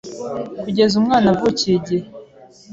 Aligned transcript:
kugeza 0.61 0.93
umwana 1.01 1.27
avukiye 1.33 1.73
igihe 1.79 2.07